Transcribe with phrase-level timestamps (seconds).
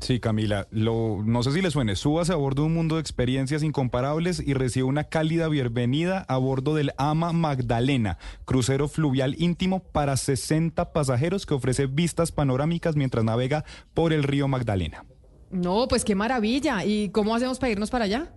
[0.00, 3.00] Sí, Camila, lo, no sé si le suene, súbase a bordo de un mundo de
[3.00, 9.80] experiencias incomparables y recibe una cálida bienvenida a bordo del Ama Magdalena, crucero fluvial íntimo
[9.80, 13.64] para 60 pasajeros que ofrece vistas panorámicas mientras navega
[13.94, 15.04] por el río Magdalena.
[15.50, 16.84] No, pues qué maravilla.
[16.84, 18.30] ¿Y cómo hacemos para irnos para allá?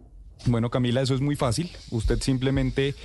[0.46, 1.70] Bueno, Camila, eso es muy fácil.
[1.92, 2.96] Usted simplemente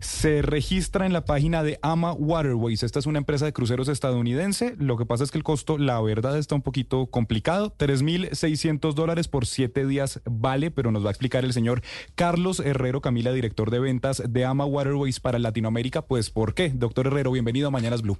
[0.00, 2.82] se registra en la página de Ama Waterways.
[2.82, 4.74] Esta es una empresa de cruceros estadounidense.
[4.78, 7.74] Lo que pasa es que el costo, la verdad, está un poquito complicado.
[7.76, 11.82] 3.600 dólares por siete días vale, pero nos va a explicar el señor
[12.14, 16.02] Carlos Herrero, Camila, director de ventas de Ama Waterways para Latinoamérica.
[16.02, 16.70] Pues, ¿por qué?
[16.70, 18.18] Doctor Herrero, bienvenido a Mañanas Blue.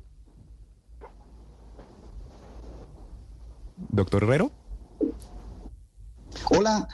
[3.77, 4.51] Doctor Herrero.
[6.51, 6.89] Hola.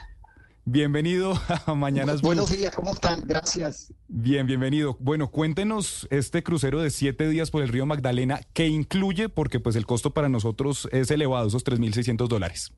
[0.65, 1.33] Bienvenido
[1.65, 3.23] a Mañanas Buenos días, ¿cómo están?
[3.25, 3.91] Gracias.
[4.07, 4.95] Bien, bienvenido.
[4.99, 9.27] Bueno, cuéntenos este crucero de siete días por el río Magdalena, ¿qué incluye?
[9.27, 12.71] Porque pues el costo para nosotros es elevado, esos 3.600 dólares.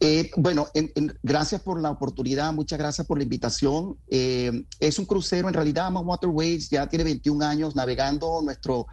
[0.00, 0.68] Eh, bueno,
[1.22, 3.96] gracias por la oportunidad, muchas gracias por la invitación.
[4.08, 8.86] Eh, es un crucero, en realidad, Ama Waterways ya tiene 21 años navegando nuestro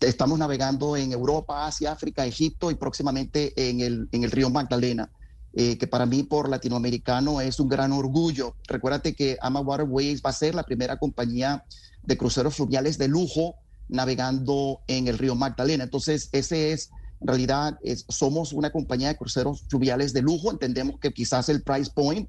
[0.00, 5.10] estamos navegando en Europa, Asia, África, Egipto y próximamente en el, en el río Magdalena,
[5.58, 8.54] eh, que para mí por latinoamericano es un gran orgullo.
[8.68, 11.64] Recuérdate que Ama Waterways va a ser la primera compañía
[12.02, 13.54] de cruceros fluviales de lujo
[13.88, 15.84] navegando en el río Magdalena.
[15.84, 16.90] Entonces, ese es,
[17.22, 20.50] en realidad, somos una compañía de cruceros fluviales de lujo.
[20.50, 22.28] Entendemos que quizás el price point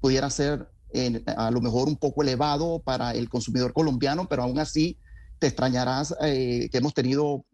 [0.00, 0.70] pudiera ser
[1.36, 4.96] a lo mejor un poco elevado para el consumidor colombiano, pero aún así
[5.40, 7.44] te extrañarás eh, que hemos tenido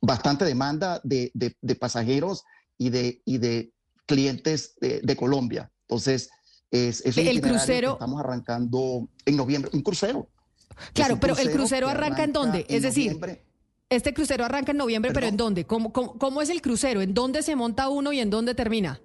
[0.00, 1.30] bastante demanda de,
[1.78, 2.42] pasajeros
[2.76, 3.72] y de, y de
[4.08, 5.70] clientes de, Colombia.
[5.82, 6.30] Entonces,
[6.70, 7.92] es, es el crucero.
[7.92, 10.28] estamos arrancando en noviembre, un crucero.
[10.92, 12.66] Claro, pero el crucero arranca, en dónde?
[12.68, 13.18] es decir,
[13.88, 15.64] este crucero arranca en noviembre, pero ¿en dónde?
[15.64, 17.00] ¿Cómo, ¿Cómo, es el crucero?
[17.00, 19.00] ¿En dónde se monta uno y en dónde termina?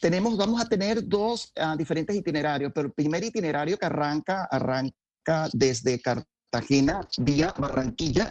[0.00, 5.48] Tenemos, vamos a tener dos ah, diferentes itinerarios, pero el primer itinerario que arranca, arranca
[5.52, 8.30] desde Cartagena Cartagena vía Barranquilla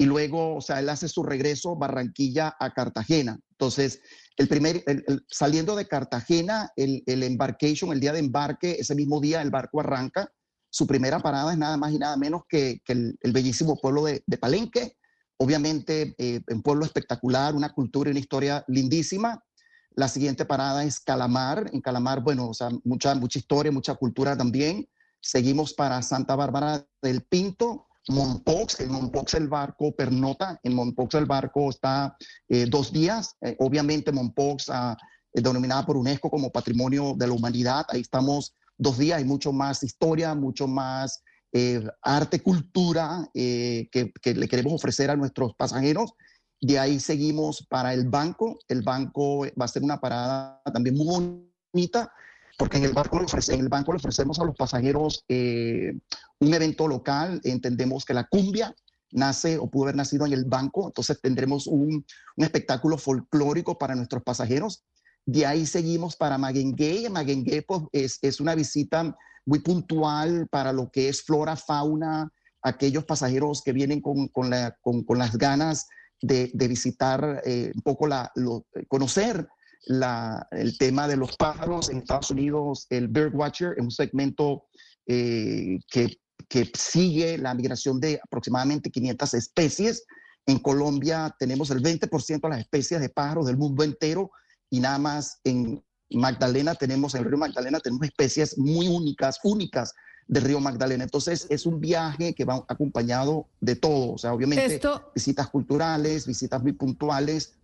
[0.00, 3.38] y luego, o sea, él hace su regreso Barranquilla a Cartagena.
[3.50, 4.00] Entonces,
[4.38, 4.82] el primer,
[5.28, 9.78] saliendo de Cartagena, el, el, embarcation, el día de embarque, ese mismo día el barco
[9.78, 10.32] arranca.
[10.70, 14.96] Su primera parada es nada más y nada menos que, el, bellísimo pueblo de, Palenque.
[15.36, 19.44] Obviamente, eh, un pueblo espectacular, una cultura y una historia lindísima.
[19.90, 21.68] La siguiente parada es Calamar.
[21.74, 24.88] En Calamar, bueno, o sea, mucha, mucha historia, mucha cultura también.
[25.20, 28.80] Seguimos para Santa Bárbara del Pinto, Monpox.
[28.80, 30.58] En Monpox el barco pernota.
[30.62, 32.16] En Monpox el barco está
[32.48, 33.36] eh, dos días.
[33.40, 34.96] Eh, obviamente Monpox, ah,
[35.32, 37.86] denominada por UNESCO como Patrimonio de la Humanidad.
[37.88, 39.18] Ahí estamos dos días.
[39.18, 41.22] Hay mucho más historia, mucho más
[41.52, 46.12] eh, arte, cultura que, le queremos ofrecer a nuestros pasajeros.
[46.60, 48.58] De ahí seguimos para el banco.
[48.68, 51.40] El banco va a ser una parada también muy
[51.72, 52.12] bonita
[52.60, 55.94] porque en el banco le, en el banco le ofrecemos a los pasajeros eh,
[56.40, 58.76] un evento local, entendemos que la cumbia
[59.12, 62.04] nace o pudo haber nacido en el banco, entonces tendremos un,
[62.36, 64.84] un espectáculo folclórico para nuestros pasajeros.
[65.24, 67.08] De ahí seguimos para Maguengue.
[67.08, 69.16] Maguengue pues, es, es, una visita
[69.46, 74.76] muy puntual para lo que es flora, fauna, aquellos pasajeros que vienen con, con, la,
[74.82, 75.88] con, con las ganas
[76.20, 79.48] de, de visitar eh, un poco la, lo, conocer
[79.86, 84.64] el tema de los pájaros en Estados Unidos, el Birdwatcher, es un segmento
[85.06, 86.18] eh, que,
[86.48, 90.04] que sigue la migración de aproximadamente 500 especies.
[90.46, 94.30] En Colombia tenemos el 20% de las especies de pájaros del mundo entero
[94.68, 99.94] y nada más en Magdalena tenemos, en el río Magdalena tenemos especies muy únicas, únicas
[100.26, 101.04] del río Magdalena.
[101.04, 104.80] Entonces es un viaje que va acompañado de todo, o sea, obviamente
[105.14, 107.54] visitas culturales, visitas muy puntuales,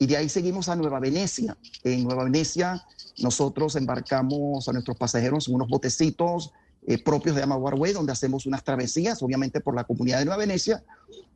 [0.00, 1.56] y de ahí seguimos a Nueva Venecia.
[1.84, 2.82] En Nueva Venecia
[3.18, 6.52] nosotros embarcamos a nuestros pasajeros en unos botecitos
[6.86, 10.82] eh, propios de Amaguarway, donde hacemos unas travesías, obviamente por la comunidad de Nueva Venecia,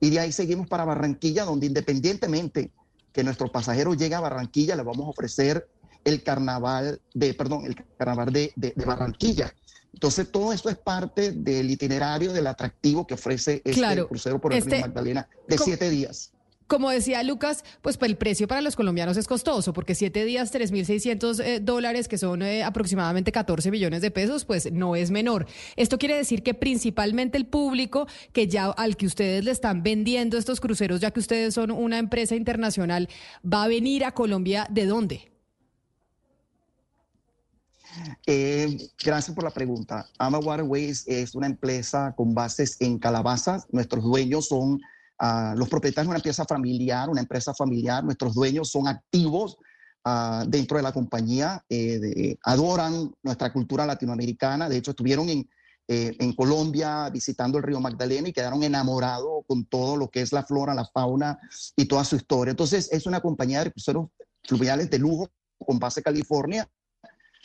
[0.00, 2.70] y de ahí seguimos para Barranquilla, donde independientemente
[3.12, 5.68] que nuestro pasajero llegue a Barranquilla, le vamos a ofrecer
[6.02, 9.54] el carnaval de, perdón, el carnaval de, de, Barranquilla.
[9.92, 14.58] Entonces, todo esto es parte del itinerario, del atractivo que ofrece este crucero por el
[14.58, 16.33] este, Río Magdalena de siete días.
[16.66, 21.40] Como decía Lucas, pues, el precio para los colombianos es costoso, porque siete días, 3.600
[21.40, 25.46] eh, dólares, que son eh, aproximadamente 14 millones de pesos, pues no es menor.
[25.76, 30.38] Esto quiere decir que principalmente el público que ya al que ustedes le están vendiendo
[30.38, 33.08] estos cruceros, ya que ustedes son una empresa internacional,
[33.44, 35.34] va a venir a Colombia, ¿de dónde?
[38.26, 40.08] Eh, gracias por la pregunta.
[40.18, 43.66] Ama Waterways es una empresa con bases en Calabazas.
[43.70, 44.80] Nuestros dueños son
[45.18, 49.56] Ah, los propietarios de una empresa familiar, una empresa familiar, nuestros dueños son activos
[50.04, 55.48] ah, dentro de la compañía, eh, adoran nuestra cultura latinoamericana, de hecho estuvieron en,
[55.86, 60.32] eh, en Colombia visitando el río Magdalena y quedaron enamorados con todo lo que es
[60.32, 61.38] la flora, la fauna
[61.76, 62.50] y toda su historia.
[62.50, 64.08] Entonces es una compañía de cruceros
[64.42, 65.28] fluviales de lujo
[65.58, 66.68] con base California,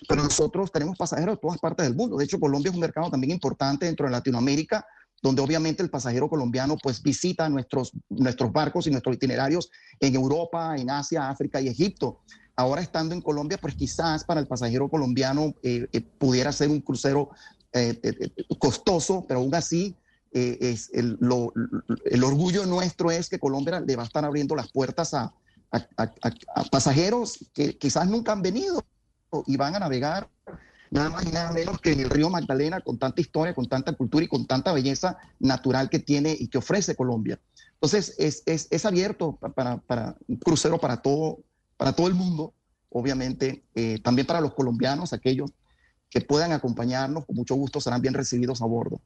[0.07, 2.17] pero nosotros tenemos pasajeros de todas partes del mundo.
[2.17, 4.85] De hecho, Colombia es un mercado también importante dentro de Latinoamérica
[5.21, 9.69] donde obviamente el pasajero colombiano pues visita nuestros, nuestros barcos y nuestros itinerarios
[9.99, 12.19] en Europa, en Asia, África y Egipto.
[12.55, 16.81] Ahora estando en Colombia, pues quizás para el pasajero colombiano eh, eh, pudiera ser un
[16.81, 17.29] crucero
[17.73, 17.99] eh,
[18.57, 19.95] costoso, pero aún así
[20.31, 21.17] es el,
[22.23, 25.33] orgullo nuestro es que Colombia le va a estar abriendo las puertas a,
[25.71, 28.83] a pasajeros que quizás nunca han venido
[29.47, 30.29] y van a navegar
[30.91, 33.93] nada más y nada menos que en el río Magdalena, con tanta historia, con tanta
[33.93, 37.39] cultura y con tanta belleza natural que tiene y que ofrece Colombia.
[37.73, 41.39] Entonces, es, es, es abierto para, para, un crucero para todo,
[41.77, 42.53] para todo el mundo,
[42.89, 45.51] obviamente, eh, también para los colombianos, aquellos
[46.09, 48.99] que puedan acompañarnos, con mucho gusto serán bien recibidos a bordo.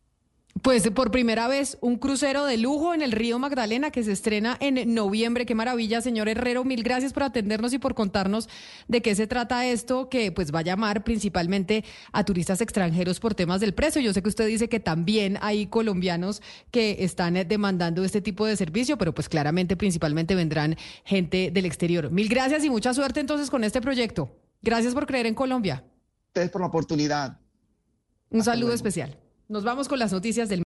[0.62, 4.56] Pues por primera vez un crucero de lujo en el río Magdalena que se estrena
[4.60, 5.46] en noviembre.
[5.46, 6.64] Qué maravilla, señor Herrero.
[6.64, 8.48] Mil gracias por atendernos y por contarnos
[8.88, 13.34] de qué se trata esto que pues va a llamar principalmente a turistas extranjeros por
[13.34, 14.00] temas del precio.
[14.00, 16.42] Yo sé que usted dice que también hay colombianos
[16.72, 22.12] que están demandando este tipo de servicio, pero pues claramente principalmente vendrán gente del exterior.
[22.12, 24.30] Mil gracias y mucha suerte entonces con este proyecto.
[24.62, 25.84] Gracias por creer en Colombia.
[26.28, 27.40] Ustedes por la oportunidad.
[28.30, 29.18] Un saludo especial.
[29.50, 30.62] Nos vamos con las noticias del